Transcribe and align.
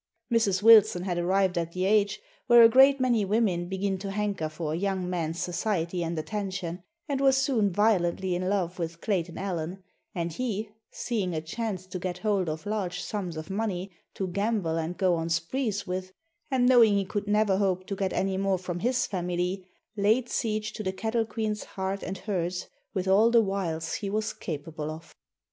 Mrs. 0.33 0.63
Wilson 0.63 1.03
had 1.03 1.19
arrived 1.19 1.59
at 1.59 1.73
the 1.73 1.85
age 1.85 2.19
where 2.47 2.63
a 2.63 2.67
great 2.67 2.99
many 2.99 3.23
women 3.23 3.67
begin 3.69 3.99
to 3.99 4.09
hanker 4.09 4.49
for 4.49 4.73
a 4.73 4.75
young 4.75 5.07
man's 5.07 5.39
society 5.39 6.03
and 6.03 6.17
attention, 6.17 6.81
and 7.07 7.21
was 7.21 7.37
soon 7.37 7.71
violently 7.71 8.33
in 8.33 8.49
love 8.49 8.79
with 8.79 8.99
Clayton 8.99 9.37
Allen; 9.37 9.83
and 10.15 10.33
he, 10.33 10.69
seeing 10.89 11.35
a 11.35 11.39
chance 11.41 11.85
to 11.85 11.99
get 11.99 12.17
hold 12.17 12.49
of 12.49 12.65
large 12.65 12.99
sums 13.03 13.37
of 13.37 13.51
money 13.51 13.91
to 14.15 14.27
gamble 14.27 14.75
and 14.79 14.97
go 14.97 15.13
on 15.13 15.29
sprees 15.29 15.85
with, 15.85 16.13
and 16.49 16.67
knowing 16.67 16.95
he 16.95 17.05
could 17.05 17.27
never 17.27 17.57
hope 17.57 17.85
to 17.85 17.95
get 17.95 18.11
any 18.11 18.37
more 18.37 18.57
from 18.57 18.79
his 18.79 19.05
family, 19.05 19.67
laid 19.95 20.27
siege 20.27 20.73
to 20.73 20.81
the 20.81 20.91
Cattle 20.91 21.27
Queen's 21.27 21.63
heart 21.63 22.01
and 22.01 22.17
herds 22.17 22.67
with 22.95 23.07
all 23.07 23.29
the 23.29 23.39
wiles 23.39 23.93
he 23.93 24.09
was 24.09 24.33
capable 24.33 24.89
of. 24.89 25.13